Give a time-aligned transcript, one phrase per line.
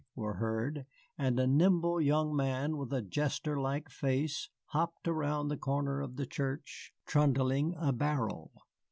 [0.15, 5.57] were heard, and a nimble young man with a jester like face hopped around the
[5.57, 8.49] corner of the church, trundling a barrel.